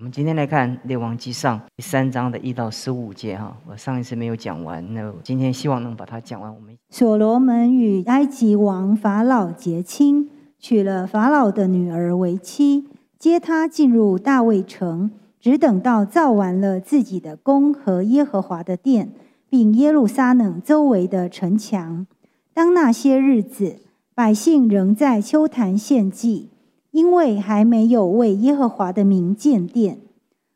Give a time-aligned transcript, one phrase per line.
[0.00, 3.54] 我们今天来看《列王记上》第三章的一到十五节哈。
[3.66, 6.50] 我上一次没有讲完，那今天希望能把它讲完。
[6.50, 19.12] 我们所罗门与埃及王法老结亲，娶了法老的女儿为妻，接她进入大卫城，只等到造完了自己的宫和耶和华的殿，
[19.50, 22.06] 并耶路撒冷周围的城墙。
[22.54, 23.76] 当那些日子，
[24.14, 26.48] 百姓仍在秋坛献祭。
[26.90, 30.00] 因为还没有为耶和华的名建殿，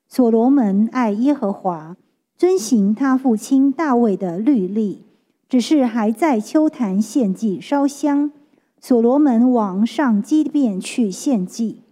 [0.09, 1.97] 所罗门爱耶和华，
[2.37, 5.05] 遵行他父亲大卫的律例，
[5.49, 8.33] 只是还在秋坛献祭烧香。
[8.81, 11.83] 所罗门王上基变去献祭，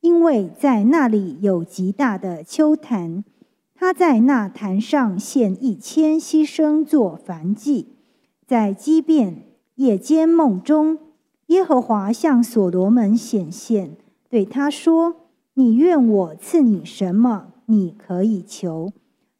[0.00, 3.24] 因为在那里有极大的秋坛，
[3.74, 7.88] 他在那坛上献一千牺牲做燔祭。
[8.46, 9.44] 在基变
[9.76, 10.98] 夜间梦中。
[11.52, 13.96] 耶和华向所罗门显现，
[14.30, 15.16] 对他说
[15.52, 17.48] ：“你愿我赐你什么？
[17.66, 18.90] 你可以求。”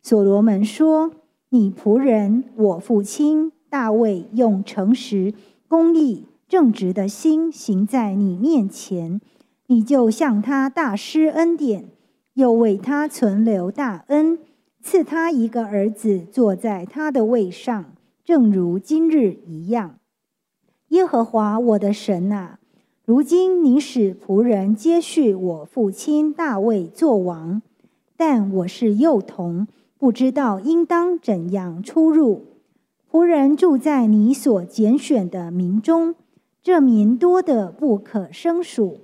[0.02, 1.12] 所罗门说
[1.48, 5.32] ：“你仆人我父亲大卫用诚实、
[5.66, 9.18] 公义、正直的心行在你面前，
[9.68, 11.86] 你就向他大施恩典，
[12.34, 14.38] 又为他存留大恩，
[14.82, 19.94] 赐他一个儿子坐在他的位上，正如今日一样。”
[20.92, 22.58] 耶和华我的神啊，
[23.06, 27.62] 如今你使仆人接续我父亲大卫做王，
[28.14, 32.44] 但我是幼童，不知道应当怎样出入。
[33.10, 36.14] 仆人住在你所拣选的民中，
[36.62, 38.98] 这民多得不可胜数，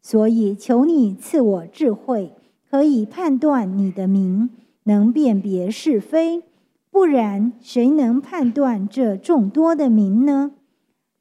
[0.00, 2.34] 所以求你赐我智慧，
[2.70, 4.48] 可以判断你的名，
[4.84, 6.44] 能辨别是非。
[6.92, 10.52] 不然，谁能判断这众多的民呢？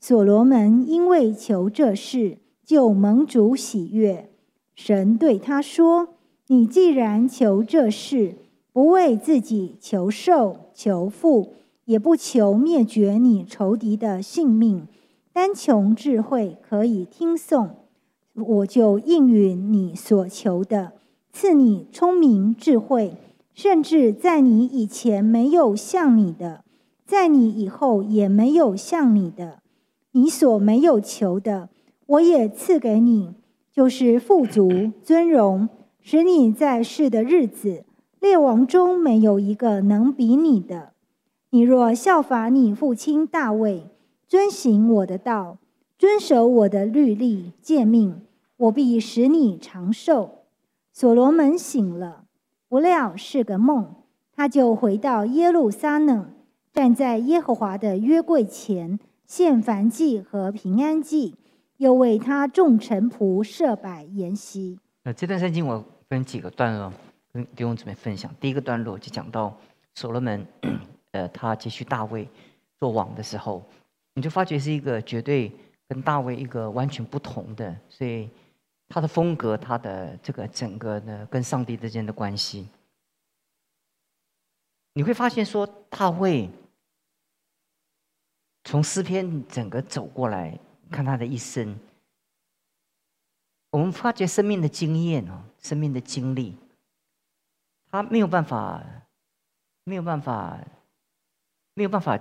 [0.03, 4.31] 所罗门因为求这事，就蒙主喜悦。
[4.73, 6.15] 神对他说
[6.49, 8.33] ：“你既然求这事，
[8.73, 11.53] 不为自己求寿、求富，
[11.85, 14.87] 也不求灭绝你仇敌的性命，
[15.31, 17.69] 单求智慧可以听颂，
[18.33, 20.93] 我就应允你所求的，
[21.31, 23.13] 赐你聪明智慧，
[23.53, 26.63] 甚至在你以前没有像你的，
[27.05, 29.59] 在你以后也没有像你的。”
[30.13, 31.69] 你所没有求的，
[32.05, 33.33] 我也赐给你，
[33.71, 35.69] 就是富足、尊荣，
[36.01, 37.85] 使你在世的日子，
[38.19, 40.91] 列王中没有一个能比你的。
[41.51, 43.89] 你若效法你父亲大卫，
[44.27, 45.57] 遵行我的道，
[45.97, 48.21] 遵守我的律例诫命，
[48.57, 50.39] 我必使你长寿。
[50.91, 52.25] 所罗门醒了，
[52.67, 53.95] 不料是个梦，
[54.35, 56.33] 他就回到耶路撒冷，
[56.73, 58.99] 站在耶和华的约柜前。
[59.31, 61.33] 献燔祭和平安祭，
[61.77, 64.77] 又为他众臣仆设摆筵席。
[65.03, 66.91] 那这段圣经我分几个段落
[67.31, 68.29] 跟弟兄姊妹分享。
[68.41, 69.57] 第一个段落就讲到
[69.95, 70.45] 所罗门，
[71.11, 72.27] 呃，他接续大卫
[72.77, 73.63] 做王的时候，
[74.15, 75.49] 你就发觉是一个绝对
[75.87, 78.29] 跟大卫一个完全不同的，所以
[78.89, 82.67] 他的风格，他的这个整个呢跟上帝之间的关系，
[84.93, 86.49] 你会发现说大卫。
[88.63, 90.57] 从诗篇整个走过来
[90.89, 91.77] 看他的一生，
[93.71, 96.55] 我们发觉生命的经验哦，生命的经历，
[97.89, 98.83] 他没有办法，
[99.83, 100.59] 没有办法，
[101.73, 102.19] 没有办法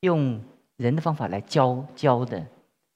[0.00, 0.42] 用
[0.76, 2.46] 人的方法来教教的。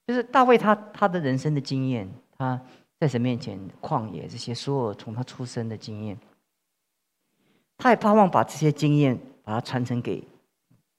[0.07, 2.61] 就是大卫他他的人生的经验，他
[2.99, 6.19] 在神面前旷野这些所有从他出生的经验，
[7.77, 10.27] 他也盼望把这些经验把它传承给。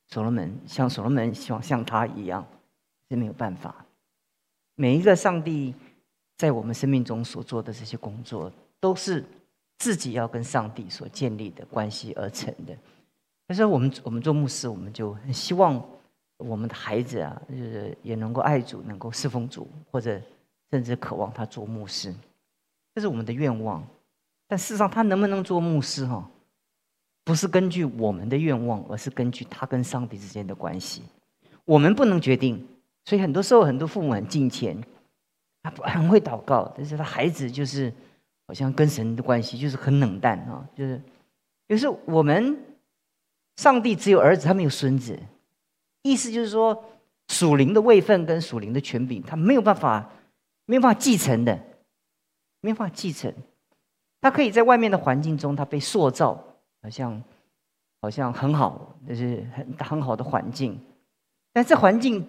[0.09, 2.45] 所罗门像所罗门希望像他一样
[3.09, 3.85] 是没有办法。
[4.75, 5.73] 每一个上帝
[6.37, 9.23] 在我们生命中所做的这些工作，都是
[9.77, 12.75] 自己要跟上帝所建立的关系而成的。
[13.45, 15.83] 但是我们我们做牧师，我们就很希望
[16.37, 20.21] 我们的孩子啊，就是也能够爱主，能够侍奉主，或者
[20.71, 22.13] 甚至渴望他做牧师，
[22.95, 23.85] 这是我们的愿望。
[24.47, 26.05] 但事实上，他能不能做牧师？
[26.05, 26.29] 哈？
[27.29, 31.03] 不是根据我们的愿望，而是根据他跟上帝之间的关系。
[31.63, 32.67] 我们不能决定，
[33.05, 34.75] 所以很多时候很多父母很敬虔，
[35.61, 37.93] 他很会祷告，但是他孩子就是
[38.47, 40.99] 好像跟神的关系就是很冷淡啊，就是
[41.67, 42.57] 就是我们
[43.57, 45.15] 上帝只有儿子，他没有孙子，
[46.01, 46.83] 意思就是说
[47.27, 50.09] 属灵的位分跟属灵的权柄，他没有办法
[50.65, 51.53] 没有办法继承的，
[52.61, 53.31] 没有办法继承。
[54.19, 56.43] 他可以在外面的环境中，他被塑造。
[56.81, 57.23] 好像，
[58.01, 60.79] 好像很好，就是很很好的环境，
[61.51, 62.27] 但这环境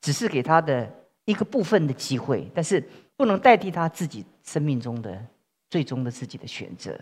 [0.00, 0.92] 只是给他的
[1.24, 2.82] 一个部分的机会，但是
[3.16, 5.24] 不能代替他自己生命中的
[5.70, 6.98] 最终的自己的选择。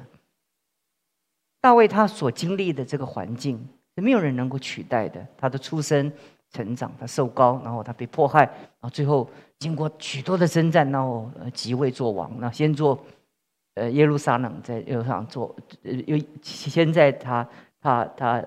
[1.60, 3.56] 大卫他所经历的这个环境
[3.94, 5.24] 是没有人能够取代的。
[5.36, 6.12] 他的出生、
[6.50, 12.30] 成长，他受高，然后他被迫害，然后最后经过许多的征战，然后即位做王。
[12.38, 12.98] 那先做
[13.74, 15.54] 呃耶路撒冷，在耶路撒冷做，
[16.06, 17.48] 又先在他
[17.80, 18.42] 他他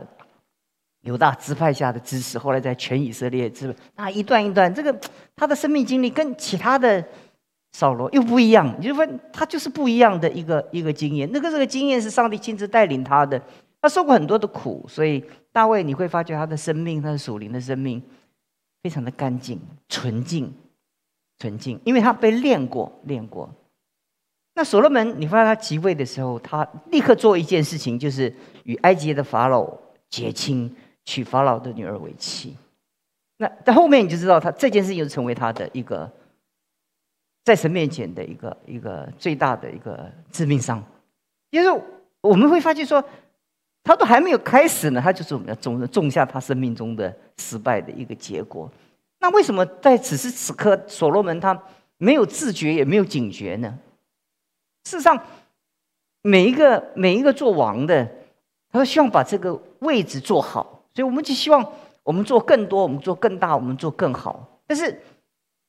[1.01, 5.00] 犹大支派下的支持，后来在全以色列支那一段一段，这个
[5.36, 7.06] 他的生命经历跟其他的。
[7.77, 11.30] 扫罗又不一样，你就问他就是不一样的一个一个经验。
[11.33, 13.38] 那个这个经验是上帝亲自带领他的，
[13.81, 18.01] 他受过很多的苦，所以大卫你会发觉他的生命，他的属灵的生命
[18.81, 20.54] 非常的干净、纯净、
[21.38, 23.54] 纯净，因为他被练过、练过。
[24.56, 29.72] 那所罗门，你发现他即位的时候，他立刻做一件事情，就是与埃及的法老
[30.10, 32.56] 结亲，娶法老的女儿为妻。
[33.38, 36.12] 那在后面你就知道，他这件事情就成为他的一个。
[37.44, 40.84] 在神面前的一个一个最大的一个致命伤，
[41.51, 41.69] 就是
[42.22, 43.04] 我们会发现说，
[43.84, 48.68] 他都还没有开始呢，他就是我们要种种下他生命中的失败的一个结果。
[49.19, 51.56] 那为什么在此时此刻，所罗门他
[52.00, 53.78] 没有自觉也没有警觉呢？
[54.86, 55.22] 事实上，
[56.22, 58.10] 每一个每一个做王的，
[58.72, 61.74] 他都希望把这个位置做好，所以我们就希望
[62.04, 65.02] 我们做更多，我们做更大，我们做更好，但是。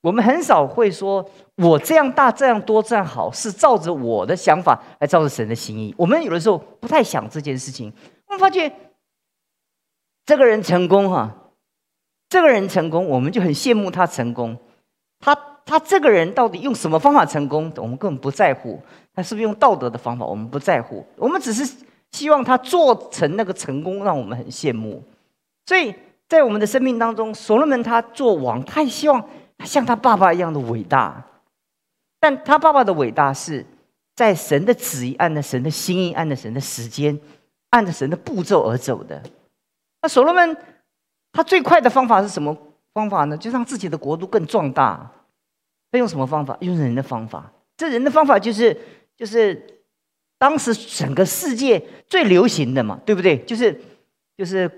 [0.02, 5.92] 我们很少会说，我这样大、这样多、这样好，是照着我的想法，来照着神的心意。
[5.98, 7.92] 我们有的时候不太想这件事情。
[8.28, 8.72] 我们发觉，
[10.24, 11.50] 这个人成功哈，
[12.28, 14.56] 这个人成功，我们就很羡慕他成功。
[15.18, 17.70] 他他这个人到底用什么方法成功？
[17.76, 18.80] 我们根本不在乎。
[19.14, 20.24] 他是不是用道德的方法？
[20.24, 21.04] 我们不在乎。
[21.16, 21.76] 我们只是
[22.12, 25.02] 希望他做成那个成功，让我们很羡慕。
[25.66, 25.92] 所以
[26.28, 29.20] 在我们的生命当中，所罗门他做王，他也希望
[29.58, 29.66] 他。
[29.66, 31.24] 像他爸爸一样的伟大，
[32.20, 33.66] 但他爸爸的伟大是
[34.14, 37.18] 在神的旨意、按着神的心意、按着神的时间、
[37.70, 39.20] 按着神的步骤而走的。
[40.02, 40.56] 那所罗门
[41.32, 42.56] 他最快的方法是什么
[42.94, 43.36] 方法呢？
[43.36, 45.10] 就让自己的国度更壮大。
[45.98, 46.56] 用什么方法？
[46.60, 47.52] 用人的方法。
[47.76, 48.76] 这人的方法就是
[49.16, 49.60] 就是
[50.38, 53.38] 当时整个世界最流行的嘛，对不对？
[53.38, 53.80] 就是
[54.36, 54.70] 就是。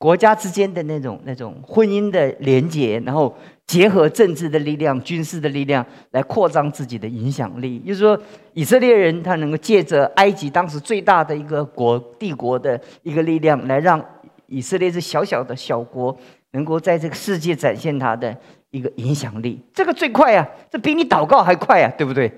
[0.00, 3.36] 国家之间的那种那种婚姻的连结，然后
[3.66, 7.78] 结合政治的力量、军事的力量来扩张自己的影响力。
[7.80, 8.18] 就是说，
[8.54, 14.02] 以色列人他能够借着埃及当时最大的一个国帝国的一个力量，来让
[14.46, 16.18] 以色列这小小的小国
[16.52, 18.34] 能够在这个世界展现他的
[18.70, 19.60] 一个影响力。
[19.72, 22.28] 这个最快啊，这比你祷告还快啊，对不对？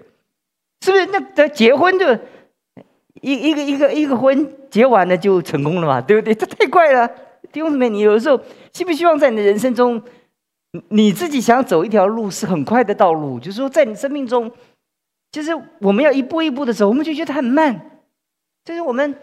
[0.85, 1.07] 是不是？
[1.37, 2.13] 那结婚就
[3.21, 6.35] 一一个一个一个婚结完了就成功了嘛，对不对？
[6.35, 7.09] 这太快了。
[7.53, 8.41] 弟兄姊妹，你有的时候
[8.73, 10.03] 希不希望在你的人生中，
[10.89, 13.39] 你自己想走一条路是很快的道路？
[13.39, 14.51] 就是说，在你生命中，
[15.31, 15.51] 就是
[15.81, 18.01] 我们要一步一步的走，我们就觉得很慢。
[18.65, 19.15] 就是我们，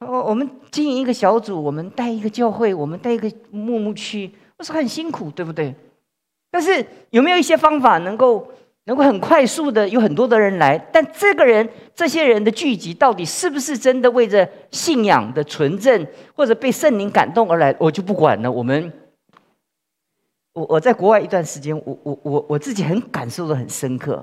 [0.00, 5.74] 我我们经营一个小组，我们带一个教会，我们带一个牧牧区，不是很辛苦，对不对？
[6.54, 8.46] 但是有没有一些方法能够？
[8.86, 18.52] 能够很快速的有很多的人来，但这个人、这些人的聚集，到底是不是真的为着信仰的纯正，或者被圣灵感动而来，我就不管了。
[18.52, 18.92] 我们，
[20.52, 24.22] 我我在国外一段时间，我我我我自己很感受的很深刻。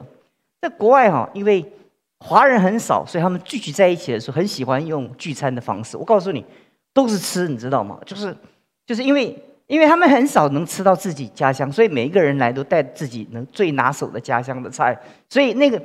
[0.62, 1.66] 在国外哈，因为
[2.20, 5.98] 华人很少，所以他们聚集在一起的时候，很喜欢用聚餐的方式。
[5.98, 6.46] 我告诉你，
[6.94, 8.00] 都是吃，你知道吗？
[8.06, 8.38] 就是
[8.86, 9.36] 就是因为。
[9.72, 14.94] 因为他们很少能吃到自己家乡，所以每一个人来都带自己能最拿手的家乡的菜，
[15.30, 15.82] 所以那个、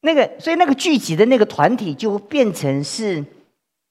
[0.00, 3.24] 那个、所以那个聚集的那个团体就变成是，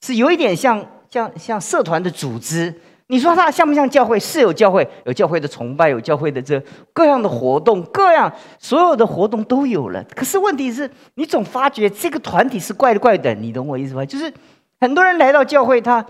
[0.02, 2.74] 是有一点像像像社团的组织。
[3.08, 4.20] 你说它像不像教会？
[4.20, 8.30] 是有教会，有教会的崇拜，有教会的这各样的活动，各样
[8.60, 10.04] 所有的活动都有了。
[10.14, 14.06] 可是问题是你总发觉这个团体是怪怪的，你懂我意思吧？
[14.06, 14.34] 就是
[14.82, 16.06] 很多人来到教会，他。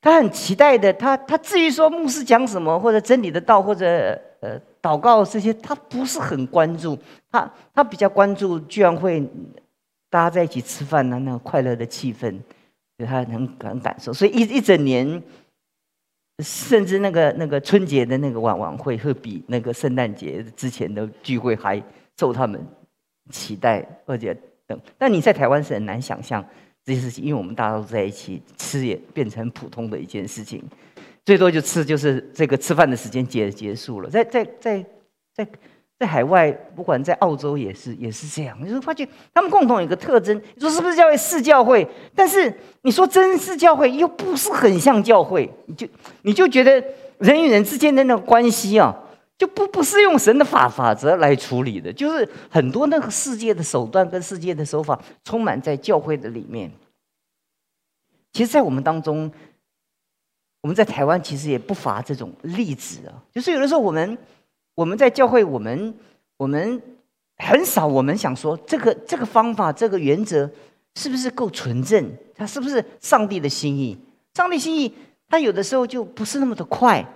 [0.00, 6.96] 他很期待的，他他至于说牧师讲什么，或者真理的道，或者呃祷告这些，他不是很关注。
[7.32, 9.20] 他他比较关注居然会
[10.08, 12.30] 大家在一起吃饭呢那个快乐的气氛，
[12.96, 14.12] 所以他很很感受。
[14.12, 15.20] 所以一一整年，
[16.44, 21.82] 甚至那个那个春节的那个晚晚会，会比那个圣诞节之前的聚会还
[22.16, 22.64] 受他们
[23.30, 24.32] 期待，而且
[24.64, 24.80] 等。
[24.96, 26.44] 但你在台湾是很难想象。
[26.88, 30.62] 这些事情，因为我们大家都在一起吃，也变成普通的一件事情，
[31.22, 34.08] 最多就吃，就是这个吃饭的时间结结束了。
[34.08, 34.82] 在在在
[35.34, 35.46] 在
[35.98, 38.56] 在海外，不管在澳洲也是也是这样。
[38.62, 41.86] 你就发觉他们共同有一个特征，你说是不是教会是教会？
[42.14, 45.46] 但是你说真是教会，又不是很像教会。
[45.66, 45.86] 你就
[46.22, 46.82] 你就觉得
[47.18, 48.96] 人与人之间的那个关系啊。
[49.38, 56.68] 就不不是用神的法法则来处理的，就是很多那个世界的手段跟世界的手法充满在教会的里面。
[58.32, 59.30] 其实，在我们当中，
[60.60, 63.14] 我们在台湾其实也不乏这种例子啊。
[63.32, 64.18] 就是有的时候，我们
[64.74, 65.94] 我们在教会，我们
[66.36, 66.82] 我们
[67.36, 70.50] 很少，我们想说这个这个方法，这个原则
[70.96, 72.12] 是不是够纯正？
[72.34, 73.96] 它是不是上帝的心意？
[74.34, 74.92] 上帝心意，
[75.28, 77.06] 他有的时候就不是那么的快。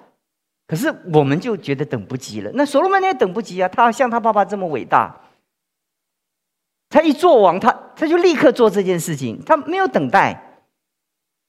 [0.66, 2.50] 可是我们就觉得等不及了。
[2.54, 5.14] 那所罗门也等不及啊，他像他爸爸这么伟大，
[6.88, 10.48] 他一做王，他他就立刻做这件事情，他没有等待。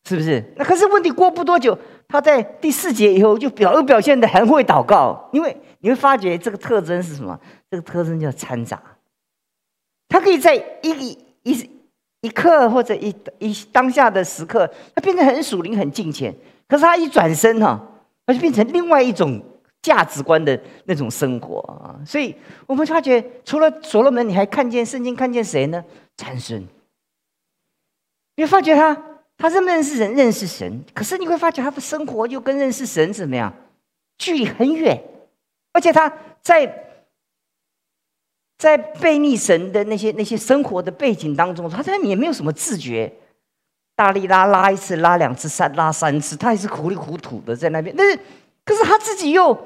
[0.05, 0.43] 是不是？
[0.57, 1.79] 那可是问题过不多久，
[2.09, 7.39] 他在第四节以后就表又表现的很会祷告，因为你会发觉这个特征是什么？
[7.71, 8.83] 这个特征叫掺杂。
[10.09, 11.69] 他可以在一一一
[12.19, 16.35] 一刻或者一一当下的时刻，他变得很属灵、很敬虔。
[16.67, 17.81] 可是他一转身哈，
[18.25, 19.41] 而且变成另外一种
[19.81, 21.99] 价值观的那种生活啊。
[22.05, 22.35] 所以
[22.67, 25.83] 我们发觉，除了所罗门，你还看见圣经看见谁呢？
[26.17, 26.65] 参孙。
[28.35, 29.09] 你发觉他。
[29.35, 30.13] 他认不认识人？
[30.13, 30.85] 认识神。
[30.93, 33.51] 可是你会发觉，他的生活又跟认识神怎么样？
[34.19, 35.03] 距离很远，
[35.73, 36.07] 而且他
[36.39, 36.87] 在
[38.59, 43.11] 在背逆神的那些那些生活的背景当中，他在也没有什么自觉。
[43.95, 47.95] 大力拉拉一次，拉两次，三拉三次，他也是糊里糊涂的在那边。
[47.95, 48.19] 但是，
[48.65, 49.57] 可是他自己又，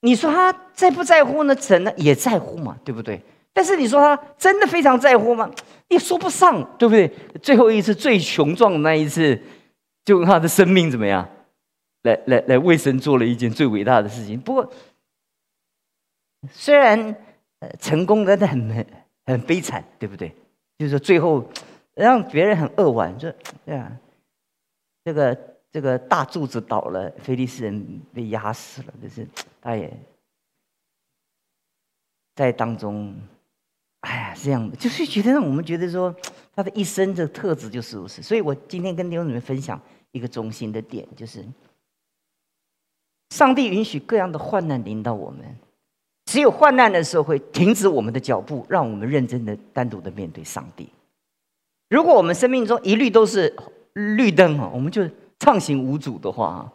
[0.00, 1.54] 你说他在不在乎呢？
[1.54, 3.20] 怎呢也在乎嘛，对不对？
[3.52, 5.50] 但是你说他真的非常在乎吗？
[5.88, 7.06] 也说不上，对不对？
[7.42, 9.38] 最后一次最雄壮的那一次，
[10.04, 11.28] 就用他的生命怎么样，
[12.04, 14.40] 来来来为神做了一件最伟大的事情。
[14.40, 14.72] 不过，
[16.50, 17.14] 虽然
[17.78, 18.86] 成功的，但很
[19.26, 20.34] 很悲惨，对不对？
[20.78, 21.46] 就是说最后
[21.94, 23.32] 让别人很扼腕，说
[23.64, 23.92] 对啊，
[25.04, 25.38] 这个
[25.70, 29.26] 这个大柱子倒了，菲利斯人被压死了，就是
[29.60, 29.92] 他也
[32.34, 33.14] 在当中。
[34.00, 36.12] 哎呀，这样的就是觉得让我们觉得说，
[36.56, 38.20] 他的一生这个特质就是如此。
[38.20, 39.80] 所以我今天跟弟兄姊妹分享
[40.10, 41.44] 一个中心的点，就是
[43.30, 45.56] 上帝允许各样的患难临到我们，
[46.24, 50.88] 只有患难的时候会停止我们的脚步，让我们认真的、单独的面对上帝。
[51.92, 53.54] 如果我们生命中一律都是
[53.92, 55.06] 绿灯啊，我们就
[55.38, 56.66] 畅行无阻的话，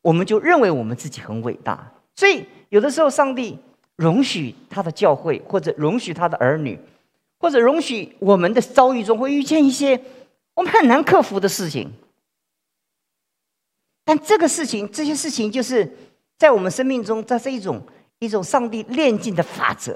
[0.00, 1.92] 我们就认为我们自己很伟大。
[2.16, 3.58] 所以有的时候上帝。
[3.96, 6.76] 容许他的教会，或者容许他的儿女，
[7.38, 10.00] 或者容许我们的遭遇中会遇见一些
[10.54, 11.92] 我们很难克服的事情。
[14.02, 15.88] 但这个事情，这些事情，就是
[16.38, 17.80] 在我们生命中，这是一种
[18.18, 19.94] 一种上帝炼尽的法则。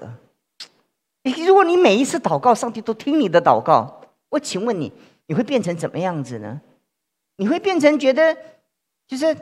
[1.46, 4.02] 如果你每一次祷告，上帝都听你的祷告，
[4.36, 4.92] 我请问你，
[5.26, 6.60] 你会变成怎么样子呢？
[7.38, 8.36] 你会变成觉得，
[9.08, 9.36] 就是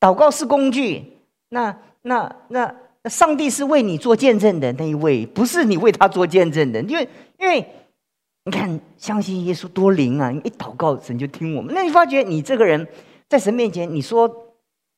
[0.00, 1.18] 祷告是工具，
[1.50, 2.74] 那那那。
[3.08, 6.82] 上帝是为你做见证的那一位，不是你为他做见证的。
[6.82, 7.08] 因为，
[7.38, 7.64] 因为
[8.44, 10.28] 你看，相信耶稣多灵啊！
[10.28, 11.72] 你一祷告，神就听我们。
[11.72, 12.84] 那你发觉你这个人，
[13.28, 14.28] 在神面前，你说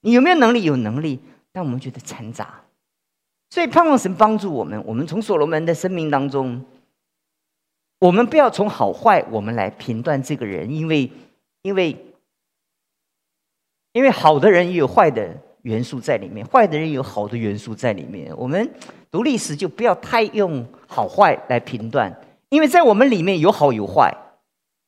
[0.00, 0.62] 你有没有能力？
[0.62, 1.20] 有能力，
[1.52, 2.62] 但我们觉得掺杂。
[3.50, 4.82] 所以盼望神帮助我们。
[4.86, 6.64] 我们从所罗门的生命当中，
[8.00, 11.10] 我们不要从好坏我们来评断这个人，因为，
[11.62, 11.96] 因为，
[13.92, 15.36] 因为好的人也有坏的。
[15.62, 18.32] 元素在里面，坏的人有好的元素在里面。
[18.38, 18.70] 我们
[19.10, 22.16] 读历史就不要太用好坏来评断，
[22.48, 24.16] 因为在我们里面有好有坏。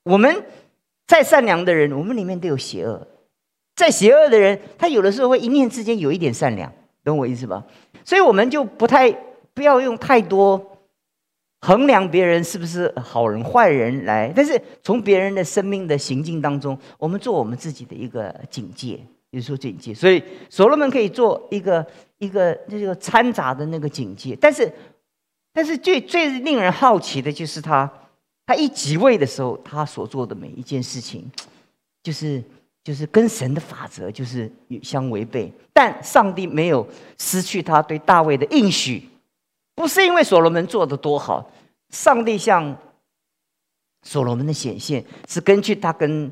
[0.04, 0.44] 我们
[1.08, 3.04] 再善良的人，我们里面都有邪恶；
[3.74, 6.72] 再邪恶的人，他有的时候会一念之间有一点善良，
[7.04, 7.62] 懂我意思吧？
[8.04, 9.10] 所以我们就不太
[9.52, 10.69] 不要用太多
[11.60, 19.00] 衡量别人是不是好人坏人来，但是从别人的生命的行径当中，我们做我们自己的一个警戒。
[19.32, 21.86] 就是说警戒，所以所罗门可以做一个
[22.18, 24.68] 一个这个掺杂的那个警戒，但是
[25.52, 27.88] 但是最最令人好奇的就是他
[28.44, 31.30] 他一即位的时候，他所做的每一件事情，
[32.02, 32.42] 就是
[32.82, 34.50] 就是跟神的法则就是
[34.82, 36.84] 相违背，但上帝没有
[37.16, 39.08] 失去他对大卫的应许，
[39.80, 41.50] 不是因为所罗门做的多好，
[41.88, 42.76] 上帝向
[44.02, 46.30] 所罗门的显现是根据他跟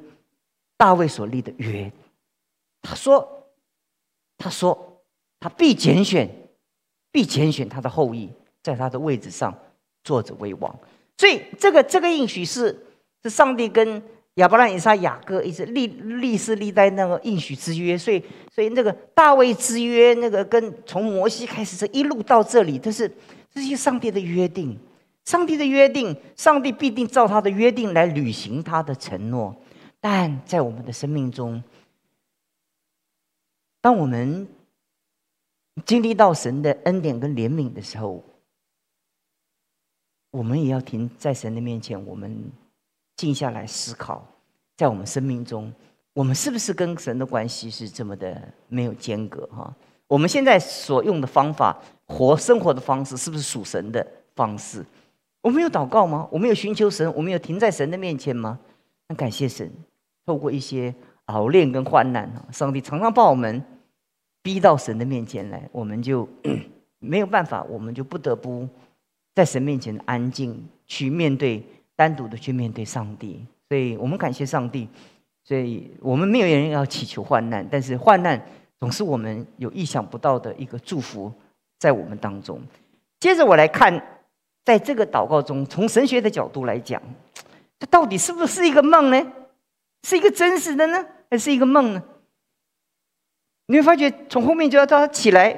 [0.77, 1.91] 大卫所立的约。
[2.83, 3.47] 他说
[4.37, 5.01] ：“他说，
[5.41, 6.29] 他必拣选，
[7.11, 8.31] 必拣选他的后裔，
[8.63, 9.59] 在他的位置上
[10.05, 10.79] 坐着为王。
[11.17, 12.87] 所以，这个这个应许是
[13.23, 14.03] 是上帝跟
[14.35, 17.97] 亚伯拉罕、以撒、雅各一直历历世历代那个应许之约。
[17.97, 18.23] 所以，
[18.55, 23.11] 所以那个大卫之约，那个跟从摩西开始这一路到这里，这是
[23.53, 24.79] 这是上帝的约定。
[25.25, 29.55] 上帝的约定，上帝必定照他的约定来履行他的承诺。
[30.01, 31.63] 但在我们的生命中，
[33.83, 34.49] 当我们
[35.85, 38.25] 经历到神的恩典跟怜悯的时候，
[40.31, 42.51] 我们也要停在神的面前，我们
[43.17, 44.27] 静下来思考，
[44.79, 45.71] 在我们生命中，
[46.15, 49.77] 我们是不是跟神的关系是这么的没有间隔哈？
[50.09, 54.85] 我们现在所用的方法、活生活的方式，是不是属神的方式？
[55.43, 56.27] 我们有祷告吗？
[56.33, 57.11] 我们有寻求神？
[57.15, 58.59] 我们有停在神的面前吗？
[59.09, 59.71] 那感谢神，
[60.27, 60.93] 透过一些
[61.27, 63.63] 熬炼跟患难上帝常常把我们
[64.43, 66.29] 逼到神的面前来，我们就
[66.99, 68.69] 没有办法，我们就不得不
[69.35, 71.63] 在神面前安静去面对，
[71.95, 73.45] 单独的去面对上帝。
[73.69, 74.89] 所以我们感谢上帝，
[75.45, 78.43] 所以我们没有人要祈求患难，但是患难
[78.81, 81.33] 总是我们有意想不到的一个祝福
[81.79, 82.61] 在我们当中。
[83.21, 84.23] 接着我来看，
[84.65, 87.03] 在这个祷告中，从神学的角度来讲，
[87.79, 89.33] 这到底是不是一个梦呢？
[90.05, 92.03] 是一个真实的呢，还是一个梦呢？
[93.67, 95.53] 你会发觉，从后面就要他起来，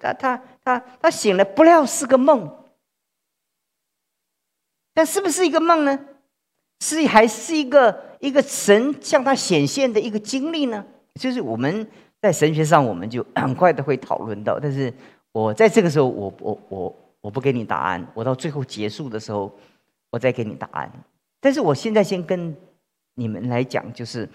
[0.00, 2.50] 他他他他醒了，不料是个梦。
[4.94, 6.06] 但是不是一个梦呢？
[6.80, 10.84] 是还是一个一个神向他显现的一个经历呢？
[11.14, 11.86] 就是我们
[12.22, 14.58] 在神学上，我们就 很快的会讨论到。
[14.60, 14.92] 但是
[15.32, 19.52] 我在这个时候，我我我我不给你答案，我到最后结束的时候，
[20.10, 20.90] 我再给你答案。
[21.40, 22.56] 但是我现在先跟
[23.14, 24.28] 你们来讲，就是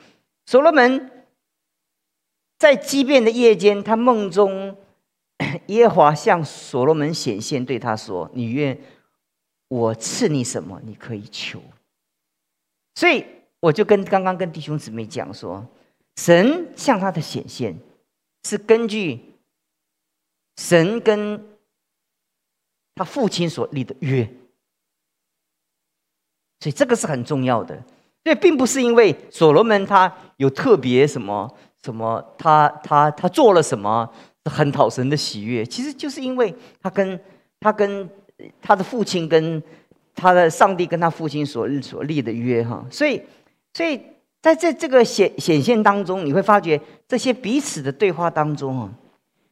[0.45, 1.09] 所罗门
[2.59, 4.75] 在畸变的夜间，他梦中
[5.67, 8.77] 耶和华向所罗门显现，对他说：“你愿
[9.69, 11.61] 我赐你什么，你可以求。”
[12.95, 13.25] 所以
[13.61, 15.65] 我就跟刚刚跟弟兄姊妹讲说，
[16.17, 17.73] 神向他的显现
[18.43, 19.21] 是根据
[20.57, 21.41] 神跟
[22.95, 24.25] 他父亲所立的约，
[26.59, 27.81] 所以这个是很重要的。
[28.25, 31.49] 这并不是因为所罗门他有特别什么
[31.81, 34.11] 什么，他他他做了什么
[34.43, 37.17] 很讨神的喜悦，其实就是因为他跟
[37.61, 38.09] 他跟
[38.61, 39.63] 他的父亲跟。
[40.19, 43.21] 他的上帝跟他父亲所所立的约哈，所以，
[43.71, 44.01] 所以
[44.41, 48.93] 在这这个显显现当中，你会发觉这些彼此的对话当中啊，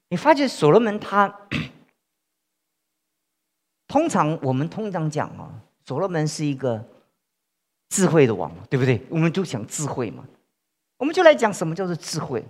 [0.10, 1.34] 你发觉所罗门他，
[3.88, 5.50] 通常我们通常讲啊，
[5.86, 6.84] 所罗门是一个
[7.90, 9.02] 智慧的王，对不对？
[9.10, 10.24] 我们就讲智慧嘛，
[10.98, 12.44] 我们就来讲什么叫做智慧。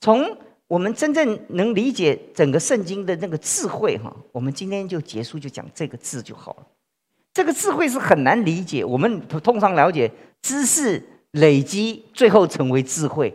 [0.00, 6.66] 从我们真正能理解整个圣经的那个智慧哈，我们今天就结束，就讲这个字就好了。
[7.32, 8.84] 这个智慧是很难理解。
[8.84, 10.10] 我们通常了解
[10.42, 11.02] 知识
[11.36, 13.32] 累积，最后成为智慧。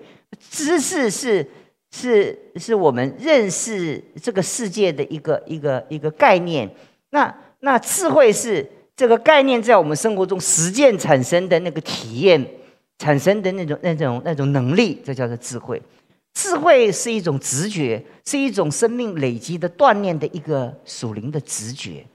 [0.49, 1.45] 知识是
[1.91, 6.69] 是是我们认识这个世界的一个一个一个概念。
[7.09, 12.45] 那那智慧是这个概念在我们生活中实践产生的那个体验，
[12.97, 15.81] 产生的那种那种那种能力，这叫做智慧。
[16.33, 22.05] 智慧是一种直觉，是一种生命累积的锻炼的一个属灵的直觉。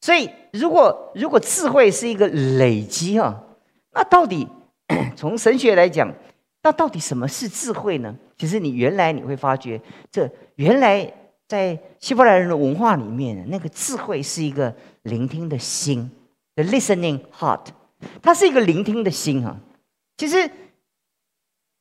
[0.00, 3.44] 所以，如果如果智慧是一个累积啊，
[3.92, 4.48] 那到底
[5.16, 6.12] 从神学来讲，
[6.62, 8.16] 那到底什么是智慧呢？
[8.36, 11.12] 其实你原来你会发觉，这原来
[11.46, 16.10] 在希伯来人的文化里面，那个智慧是一个聆听的心
[16.54, 17.66] ，the listening heart，
[18.20, 19.58] 它是一个聆听的心啊。
[20.16, 20.50] 其实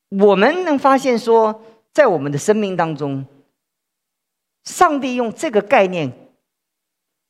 [0.09, 1.61] 我们能发现说，
[1.93, 3.25] 在我们的生命当中，
[4.63, 6.11] 上帝用这个概念。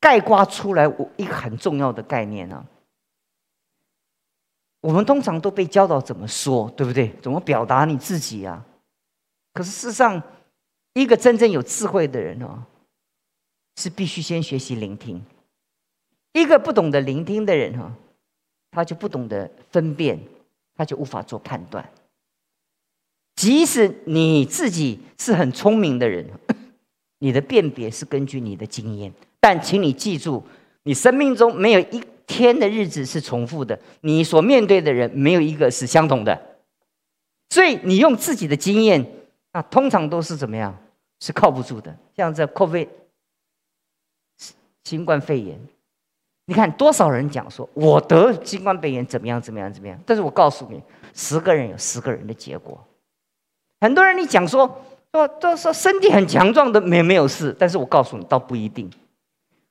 [0.01, 2.65] 概括出来，我一个很重要的概念啊。
[4.81, 7.13] 我们通常都被教导怎么说，对不对？
[7.21, 8.65] 怎么表达你自己啊？
[9.53, 10.21] 可是事实上，
[10.93, 12.63] 一个真正有智慧的人哦，
[13.77, 15.23] 是必须先学习聆听。
[16.33, 17.93] 一个不懂得聆听的人哈，
[18.71, 20.19] 他就不懂得分辨，
[20.75, 21.87] 他就无法做判断。
[23.35, 26.25] 即使你自己是很聪明的人，
[27.19, 29.13] 你的辨别是根据你的经验。
[29.39, 30.43] 但请你记住，
[30.83, 36.39] 你生命中没有一天的日子是重复的，你所面对的人没有一个是相同的，
[37.49, 39.05] 所以你用自己的经验，
[39.53, 40.77] 那通常都是怎么样？
[41.19, 41.95] 是靠不住的。
[42.15, 42.87] 像这 COVID
[44.83, 45.59] 新冠肺炎，
[46.45, 49.99] 你看多少人讲说我得新冠肺炎怎么样怎么样怎么样？
[50.05, 50.81] 但是我告诉你，
[51.13, 52.83] 十个人有十个人的结果。
[53.79, 58.89] 很多人你讲说说都说身体很强壮的没没有事，但是我告诉你，倒不一定。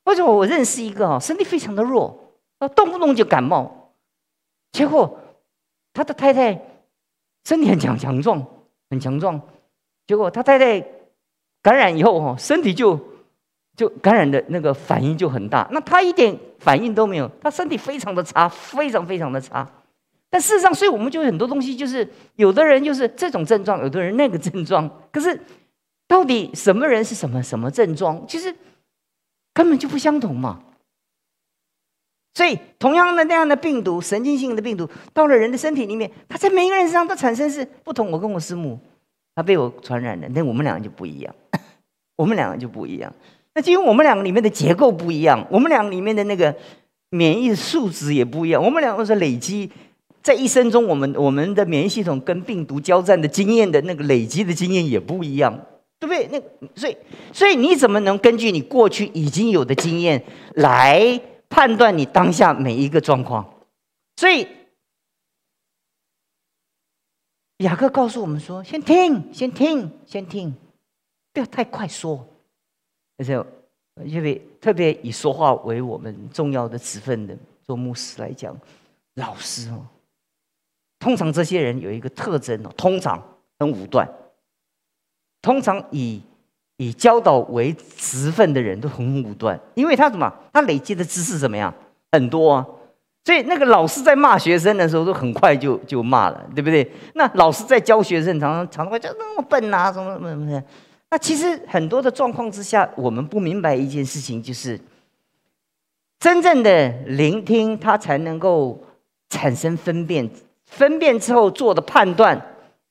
[0.05, 2.30] 或者我认识一个啊，身体非常的弱，
[2.61, 3.93] 啊，动不动就感冒，
[4.71, 5.19] 结果
[5.93, 6.63] 他的太太
[7.45, 8.47] 身体很强强壮，
[8.89, 9.41] 很强壮，
[10.07, 10.81] 结果他太太
[11.61, 12.97] 感染以后哈，身体就
[13.75, 19.69] 就感染的那个反应就很大，那他一点反应都没有，他身体非常的差，非常非常的差。
[20.31, 25.41] 但事实上，所以我们就很多东西，就是有的人就是这种症状，有的人那个症状，可是
[26.07, 28.25] 到底什么人是什么什么症状？
[28.29, 28.55] 其实。
[29.53, 30.63] 根本就不相同嘛！
[32.33, 38.09] 所以，同样的那样的病毒，神经性的病毒，到了人的身体里面，它在每一个人身上都产生是不同。
[38.11, 38.79] 我跟我师母，
[39.35, 41.35] 他被我传染了，那 我们两个就不一样，
[42.17, 43.13] 我们两个就不一样。
[43.53, 46.55] 那就因为我们两个里面的结构不一样，我们两个里面的那个
[47.11, 48.63] 免疫素质也不一样。
[48.63, 49.69] 我们两个是累积
[50.23, 55.53] 在一生中，我们我们的免疫系统跟病毒交战的经验的那个累积的经验也不一样，
[55.99, 56.29] 对不对？
[56.31, 56.97] 那所以，
[57.33, 60.23] 所以你怎么能根据你过去已经有的经验
[60.55, 61.21] 来？
[61.51, 63.53] 判断你当下每一个状况，
[64.17, 64.49] 所以
[67.59, 70.55] 雅各告诉我们说：“先听，先听，先听，
[71.35, 72.27] 不要太快说。”
[73.19, 73.45] 而且，
[74.05, 78.57] 因为特别以说话为我们重要的职分的做牧师来讲，
[79.15, 79.85] 老师哦，
[80.99, 83.23] 通常这些人有一个特征哦，通常
[83.59, 84.09] 很武断，
[85.43, 86.23] 通常以。
[86.81, 90.33] 以教导为职分的人都很武断，因为他什么？
[90.51, 91.73] 他累积的知识怎么样？
[92.11, 92.67] 很多啊，
[93.23, 96.91] 所以那个老师在骂学生的时候，都很快就就骂了，对不对？
[97.15, 100.65] 那老师在教学生，常常常常会就那么笨啊，什么什么什么的。
[101.11, 104.81] 那其实很多的状况之下，我们不明白一件事情，就是
[106.19, 108.83] 真正的聆听，他才能够
[109.29, 110.31] 产生分辨，
[110.65, 112.41] 分辨之后做的判断，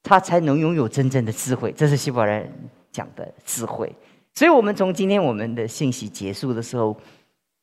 [0.03, 1.73] 他才能拥有真正的智慧。
[1.75, 2.53] 这是希伯来人。
[2.91, 3.93] 讲的智慧，
[4.33, 6.95] 所以，我们从今天我们的信息结束的时候，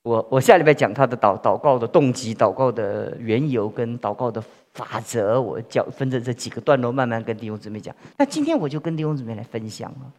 [0.02, 7.94] 我我下礼拜讲他的祷祷告的动机、祷告的缘由跟祷告的法则，我讲分着这几个段落，慢慢跟弟兄姊妹讲。
[8.16, 10.12] 那今天我就跟弟兄姊妹来分享了，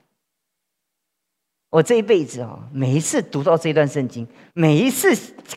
[1.70, 5.10] 我这一辈子啊，每一次读到这段圣经，每一次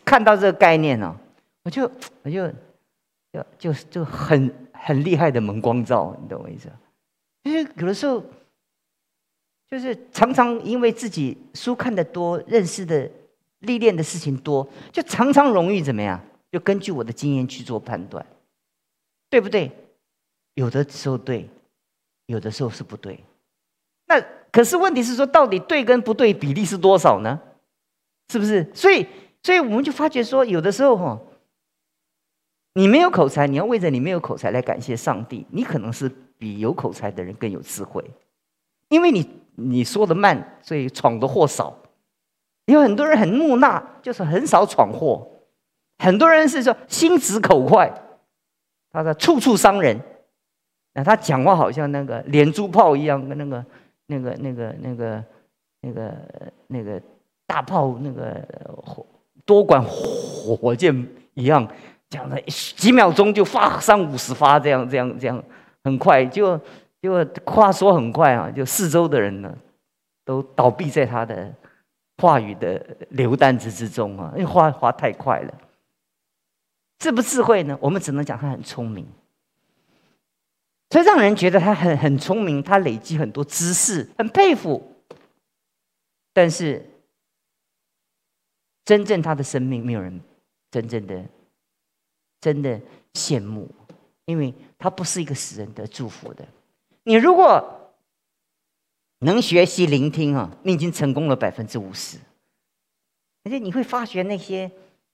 [0.05, 1.17] 看到这个概念呢，
[1.65, 1.91] 我就
[2.23, 2.47] 我就
[3.33, 6.71] 就就就很很厉害的蒙光照，你懂我意思？
[7.43, 8.23] 就是有的时候。
[9.71, 13.09] 就是常常因为自己书看的多，认识的、
[13.61, 16.21] 历练的事情多，就常常容易怎么样？
[16.51, 18.27] 就根据我的经验去做判断，
[19.29, 19.71] 对不对？
[20.55, 21.49] 有的时候对，
[22.27, 23.23] 有的时候是不对。
[24.07, 27.41] 那可是问题是说，到底对跟不对比例是多少呢？
[28.33, 28.69] 是不是？
[28.75, 29.07] 所以，
[29.45, 31.21] 所以我们就发觉说，有的时候哈，
[32.75, 38.05] 你没有口才，你要为着你没有口才来感谢上帝，你可能是比有口才的人更有智慧，
[38.91, 39.27] 因为你。
[39.63, 41.77] 你说的慢，所以闯的祸少。
[42.65, 45.29] 有很多人很木讷，就是很少闯祸。
[45.99, 47.93] 很多人是说心直口快，
[48.91, 50.01] 他说处处伤人。
[50.95, 53.63] 那他讲话好像那个连珠炮一样，跟那个
[54.07, 55.25] 那个那个那个
[55.83, 56.17] 那个
[56.69, 57.03] 那个
[57.47, 58.43] 大炮那个
[58.83, 59.05] 火
[59.45, 61.69] 多管火箭一样，
[62.09, 65.45] 讲了几秒钟就发三五十发，这样这样这样，
[65.85, 66.59] 很快就。
[67.01, 67.13] 就
[67.47, 69.57] 话说很快啊，就四周的人呢，
[70.25, 71.53] 都倒闭在他的
[72.19, 75.55] 话语的流弹之之中啊，因为话话太快了。
[76.99, 77.79] 智不智慧呢？
[77.81, 79.07] 我们只能讲他很聪明，
[80.91, 84.95] 所以让人觉得他很很聪明，他累积很多知识，很佩服。
[86.35, 86.85] 但是，
[88.85, 90.21] 真正他的生命，没有人
[90.71, 91.25] 真正的
[92.39, 92.79] 真的
[93.15, 93.67] 羡慕，
[94.27, 96.47] 因为他不是一个使人的祝福的。
[97.05, 97.93] 你如果
[99.21, 102.19] 能学习聆听啊，你已经成功了百分之五十。
[103.45, 104.71] 而且你会发觉那些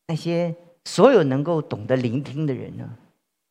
[0.08, 2.88] 那些所有能够懂得聆听的人呢，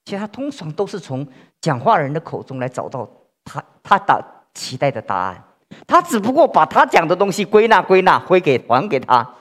[0.06, 1.26] 其实他通常都是从
[1.62, 3.10] 讲话人的口中来找到
[3.44, 5.44] 他他的期待的答案。
[5.88, 9.36] 他只不过把他讲的东西归纳归纳，回给还给他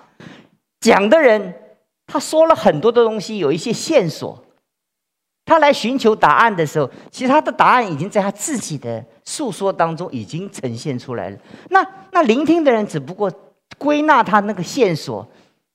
[0.81, 1.61] 讲的人。
[2.07, 4.44] 他说了很多的东西，有一些线索。
[5.47, 11.39] 他来寻求答案的时候，其实他的答案已经在他自己的诉说当中已经呈现出来了。
[11.69, 13.31] 那那聆听的人只不过
[13.77, 15.29] 归纳他那个线索，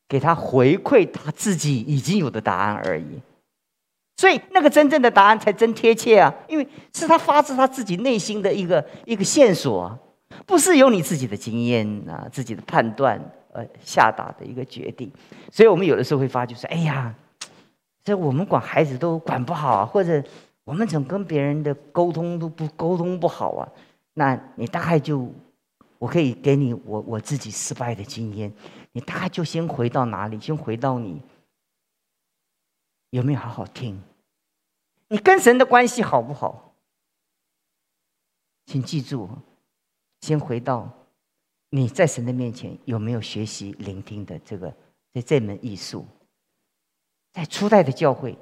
[0.07, 3.21] 给他回馈他自己已经有的答案而已。
[4.17, 9.95] 所以那个真正的答案才真贴切啊，因为是他发自他自己内心的一个一个线索，
[10.47, 13.21] 不是由你自己的经验啊、自己的判断
[13.53, 15.11] 呃下达的一个决定。
[15.51, 17.13] 所以我们有的时候会发觉说：“哎呀。”
[18.09, 20.23] 这我们管孩子都管不好啊，或者
[20.63, 23.69] 我们怎么跟别人的沟通都不沟通不好啊？
[24.15, 25.31] 那你大概就，
[25.99, 28.51] 我可以给你我我自己失败的经验，
[28.93, 30.39] 你大概就先回到哪里？
[30.39, 31.21] 先回到你
[33.11, 34.01] 有没有好好听？
[35.09, 36.73] 你跟神的关系好不好？
[38.65, 39.29] 请记住，
[40.21, 40.91] 先回到
[41.69, 44.73] 你在神的面前有没有学习聆听的这个
[45.13, 46.07] 这这门艺术。
[47.33, 48.37] 在初代的教会，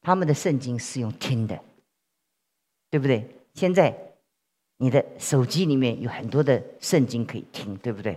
[0.00, 1.58] 他们的圣经是用听的，
[2.90, 3.28] 对不对？
[3.54, 3.96] 现在
[4.78, 8.12] 你的手机里面有很多的圣经可以听，对不对？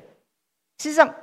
[0.80, 1.14] 事实上，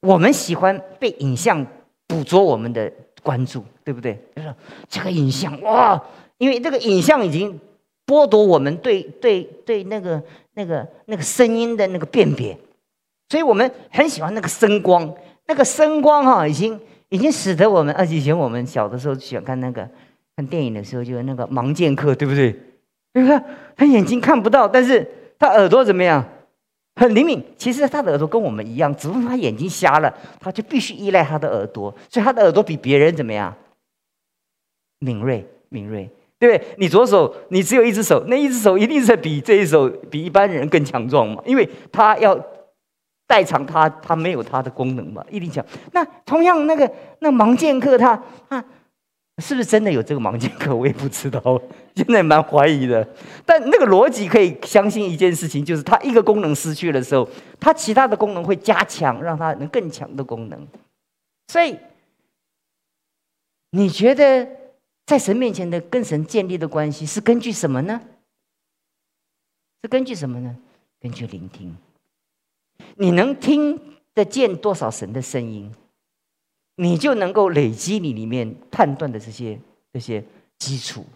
[0.00, 1.66] 我们喜欢被影像
[2.06, 4.20] 捕捉我们的关注，对不对？
[4.34, 4.54] 就是
[4.88, 6.04] 这个影像哇，
[6.38, 7.60] 因为这个影像已经
[8.04, 10.22] 剥夺我们对对对那个
[10.54, 12.56] 那个那个声音的那个辨别，
[13.28, 15.12] 所以我们很喜欢那个声光，
[15.48, 16.78] 那个声光哈，已经
[17.08, 19.88] 已经使得我们，而且以前我们小的时候喜欢看那个
[20.36, 22.52] 看电影的时候，就是那个盲剑客，对不对？
[23.12, 23.40] 对不对？
[23.76, 26.24] 他眼睛看不到，但是他耳朵怎么样？
[26.98, 33.54] 很灵敏，其实他的耳朵跟我们一样，只不过他眼睛瞎了，他就必须依赖他的耳朵，所以他的耳朵比别人怎么样？
[35.00, 36.68] 敏锐，敏锐，对不对？
[36.78, 42.34] 你左手，你只有一只手，那一只手一定是比这一手比一般人更强壮嘛，因为他要
[43.26, 45.64] 代偿他，他没有他的功能嘛，一定强。
[45.92, 48.64] 那同样那个那盲剑客他啊。
[49.42, 50.74] 是不是真的有这个盲剑客？
[50.74, 51.60] 我也不知道，
[51.94, 53.06] 现在蛮怀疑的。
[53.44, 57.28] 但那个逻辑可以相信一件事情，就是他一个功能失去的时候，
[57.60, 60.66] 他其他的功能会加强，让他能更强的功能。
[61.48, 61.76] 所以，
[63.72, 64.48] 你觉得
[65.04, 68.00] 在神面前的跟神建立的关系是根据什么呢？
[69.82, 70.56] 是根据什么呢？
[70.98, 71.76] 根据聆听。
[72.96, 73.80] 你能听
[74.14, 75.70] 得见多少神的声音？
[76.76, 79.58] 你就能够累积你里面判断的这些
[79.92, 80.22] 这些
[80.58, 81.06] 基础，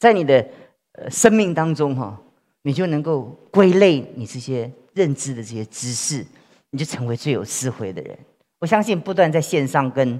[0.00, 0.44] 在你的
[0.92, 2.20] 呃生命当中哈，
[2.62, 6.26] 你就能够归类你这些认知的这些知识，
[6.70, 8.18] 你就成为最有智慧的人。
[8.58, 10.18] 我相信不断在线上跟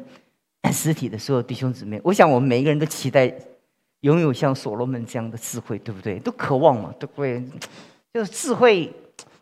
[0.73, 3.35] 实体的所有弟兄姊妹，我想我们每一个人都期待
[4.03, 6.21] 拥有像所罗门这样的智慧，对不对？
[6.21, 7.43] 都渴望嘛，对不对？
[8.15, 8.93] 就是智慧，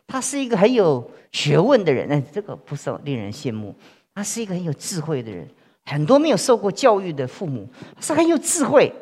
[0.07, 3.75] 他是一个很有学问的人，哎，这个不是令人羡慕。
[4.13, 5.45] 他是一个很有智慧的人，
[5.83, 7.67] 很多没有受过教育的父母
[7.99, 8.93] 是很有智慧，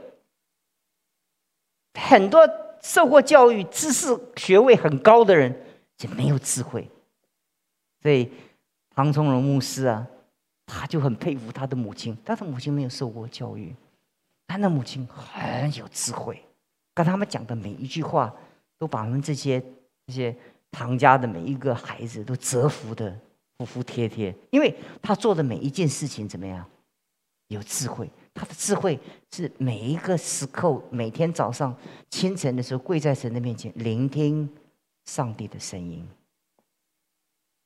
[1.93, 2.41] 很多
[2.81, 5.55] 受过教育、知识学位很高的人
[5.99, 6.89] 也没有智慧。
[8.01, 8.27] 所以
[8.89, 10.07] 唐崇荣牧师啊，
[10.65, 13.75] 他就很佩服他的母亲，他的母亲没有受过教育，
[14.47, 16.43] 他的母亲很有智慧，
[16.95, 18.33] 跟他们讲的每一句话，
[18.79, 19.63] 都把他们这些
[20.07, 20.35] 这些
[20.73, 23.17] 唐家的每一个孩子都折服的。
[23.59, 26.65] 服服帖帖，因为他做的每一件事情怎么样？
[27.49, 28.99] 有智慧，他的智慧
[29.31, 31.73] 是每一个时刻，每天早上
[32.09, 34.49] 清晨的时候跪在神的面前，聆听
[35.05, 36.03] 上帝的声音。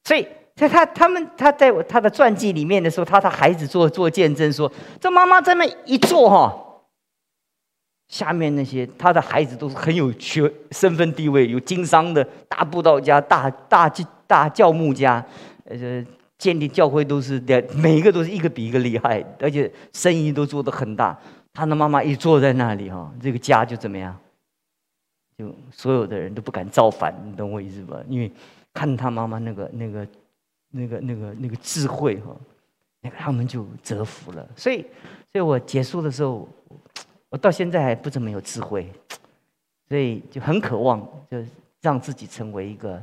[0.03, 6.66] 所以在他他们他在他的传记里面的时候，他的孩子做做见证说：“这妈妈这么一做哈，
[8.07, 13.91] 下面那些他的孩子都是很有学身份地位，有经商的大布道家、大大
[14.25, 15.23] 大教牧家。”
[15.69, 16.01] 呃，
[16.37, 21.19] 建立教会都是的，每一个都是一个比一个厉害，而且生意都做得很大。
[21.51, 24.15] 他的妈妈一坐在那里哈，这个家就怎么样？
[25.37, 27.97] 就所有的人都不敢造反，你懂我意思吧？
[28.07, 28.31] 因为
[28.73, 30.07] 看他妈妈那个、那个、
[30.71, 32.33] 那个、那个、那个智慧哈，
[33.01, 34.47] 那个他们就折服了。
[34.55, 34.77] 所以，
[35.31, 36.47] 所以我结束的时候，
[37.29, 38.91] 我到现在还不怎么有智慧，
[39.87, 41.43] 所以就很渴望，就
[41.81, 43.01] 让自己成为一个。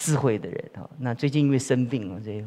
[0.00, 2.44] 智慧的人哈，那最近因为生病了，这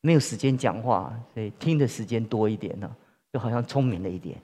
[0.00, 2.90] 没有时间讲话，所以听的时间多一点呢，
[3.30, 4.40] 就好像聪明了一点。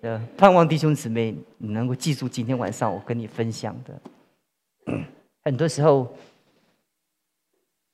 [0.00, 5.02] 呃，盼望弟兄姊妹你能够记住今天晚上我跟你分享的。
[5.44, 6.16] 很多时候，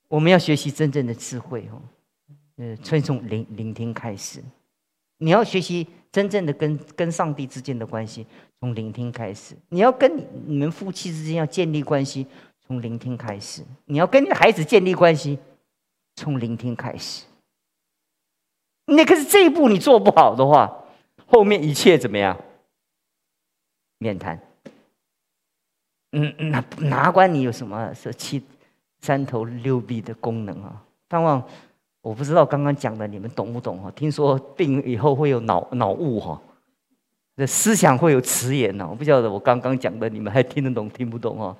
[0.06, 1.82] 我们要学习真正的智慧哦，
[2.58, 4.40] 呃，从聆聆听开始。
[5.18, 8.26] 你要学习真正的跟跟上帝之间的关系，
[8.58, 9.54] 从聆听开始。
[9.68, 10.10] 你要跟
[10.46, 12.26] 你们夫妻之间要建立关系。
[12.60, 15.38] 从聆听开始，你要跟你的孩子建立关系，
[16.16, 17.24] 从聆听开始。
[18.84, 20.84] 那可是这一步你做不好的话，
[21.26, 22.38] 后面一切怎么样？
[23.96, 24.38] 免谈。
[26.12, 28.42] 嗯，哪哪管你有什么是七
[29.00, 30.84] 三头六臂的功能啊？
[31.08, 31.42] 盼望
[32.08, 33.90] 我不知道刚刚讲的你们懂不懂哈？
[33.90, 36.40] 听说病以后会有脑脑雾哈，
[37.36, 38.88] 这思想会有迟延呢。
[38.90, 41.54] 我不晓得我刚刚讲的你们还听得懂听不懂啊？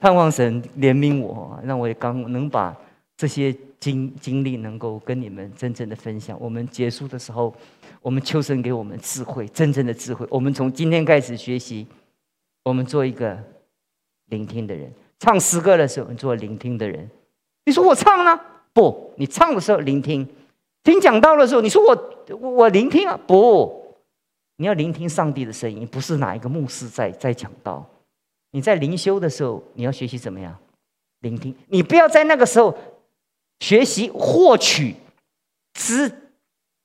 [0.00, 2.76] 盼望神怜悯我，让我也刚能把
[3.16, 6.36] 这些经经历能够跟你们真正的分享。
[6.40, 7.54] 我们结束的时候，
[8.02, 10.26] 我们求神给我们智慧，真正的智慧。
[10.28, 11.86] 我们从今天开始学习，
[12.64, 13.38] 我们做一个
[14.26, 14.92] 聆听的人。
[15.20, 17.08] 唱诗歌的时候，做聆听的人。
[17.64, 18.40] 你说我唱呢？
[18.74, 20.26] 不，你唱的时候聆听；
[20.82, 23.18] 听讲道的时候，你说我我聆听啊？
[23.26, 23.94] 不，
[24.56, 27.88] 你要聆听上帝的声音，不是哪一个牧师在在讲道。
[28.50, 30.54] 你在灵修的时候，你要学习怎么样
[31.20, 31.54] 聆听？
[31.68, 32.76] 你不要在那个时候
[33.60, 34.94] 学习获取，
[35.72, 36.12] 知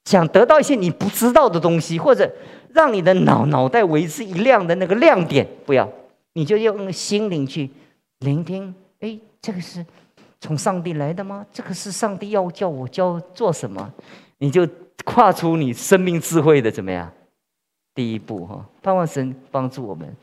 [0.06, 2.32] 想得到一些你不知道的东西，或者
[2.74, 5.92] 让你的脑脑袋为之一亮的那个亮点，不要，
[6.34, 7.70] 你就用心灵去
[8.20, 8.74] 聆听。
[9.00, 9.86] 哎，这个是
[10.42, 11.46] 从上帝来的吗？
[11.52, 13.94] 这个是上帝要叫我教做什么？
[14.38, 14.68] 你就
[15.04, 17.12] 跨出你生命智慧的怎么样
[17.94, 18.66] 第一步哈？
[18.82, 20.16] 盼望神帮助我们，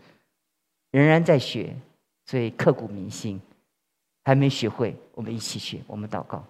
[0.91, 1.77] 仍然在学，
[2.25, 3.41] 所以刻骨铭心，
[4.25, 6.43] 还没学会，我们一起学，我们祷告。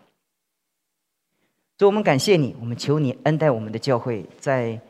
[1.76, 4.80] 主，我们感谢你，我们求你恩待我们的教会，在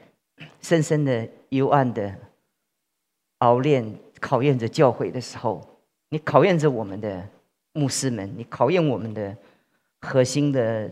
[0.60, 2.14] 深深的幽暗的
[3.38, 5.66] 熬炼、考验着教会的时候，
[6.10, 7.26] 你考验着我们的
[7.76, 9.36] 牧师们，你考验我们的
[10.00, 10.90] 核心的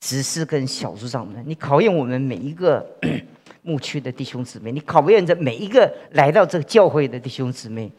[0.00, 2.86] 执事跟小组长们，你考验我们每一个
[3.62, 7.90] 牧区的弟兄姊妹，你考验着每一个来到这个教会的弟兄姊妹。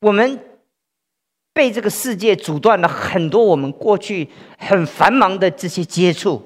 [0.00, 0.38] 我们
[1.52, 4.26] 被这个世界阻断了很多我们过去
[4.58, 6.42] 很繁忙的这些接触。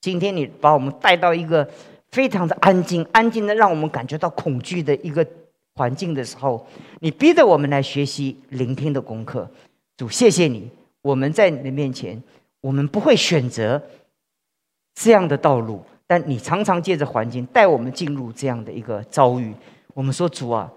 [0.00, 1.68] 今天你把我们带到一个
[2.10, 5.26] 非常的安静、安静的让我们感觉到恐惧的一个
[5.74, 6.66] 环境的时候，
[7.00, 9.48] 你逼着我们来学习聆听的功课。
[10.00, 10.66] 主，谢谢你，
[11.02, 12.18] 我们在你的面前，
[12.62, 13.82] 我们不会选择
[14.94, 19.54] 这样的道路，但你常常借着环境带我们进入这样的一个遭遇。
[19.92, 20.72] 我们说，主啊，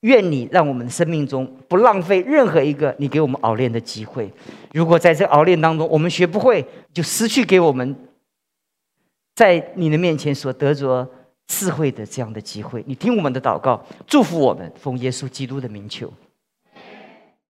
[0.00, 4.32] 愿你让我们的生命中不浪费任何一个你给我们熬练的机会。
[4.72, 7.94] 如果在这熬练当中我们学不会，就失去给我们。
[9.34, 11.06] 在你的面前所得着
[11.46, 16.10] 智慧的这样的机会，你听我们的祷告，祝福我们，奉耶稣基督的名求，